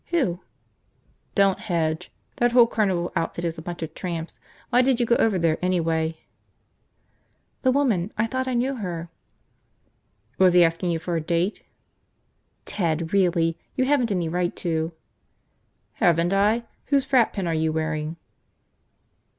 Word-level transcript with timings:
"Who?" 0.07 0.39
"Don't 1.35 1.59
hedge. 1.59 2.09
That 2.37 2.53
whole 2.53 2.65
carnival 2.65 3.11
outfit 3.15 3.45
is 3.45 3.59
a 3.59 3.61
bunch 3.61 3.83
of 3.83 3.93
tramps! 3.93 4.39
Why 4.71 4.81
did 4.81 4.99
you 4.99 5.05
go 5.05 5.15
over 5.17 5.37
there, 5.37 5.59
anyway?" 5.63 6.21
"The 7.61 7.69
woman. 7.71 8.11
I 8.17 8.25
thought 8.25 8.47
I 8.47 8.55
knew 8.55 8.73
her." 8.77 9.11
"Was 10.39 10.53
he 10.53 10.63
asking 10.63 10.89
you 10.89 10.97
for 10.97 11.17
a 11.17 11.21
date?" 11.21 11.61
"Ted, 12.65 13.13
really! 13.13 13.59
You 13.75 13.85
haven't 13.85 14.09
any 14.09 14.27
right 14.27 14.55
to...." 14.55 14.91
"Haven't 16.01 16.33
I? 16.33 16.63
Whose 16.85 17.05
frat 17.05 17.31
pin 17.31 17.45
are 17.45 17.53
you 17.53 17.71
wearing?" 17.71 18.15